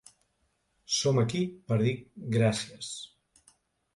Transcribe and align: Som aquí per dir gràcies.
Som 0.99 1.19
aquí 1.23 1.41
per 1.67 1.77
dir 1.83 1.93
gràcies. 2.37 2.91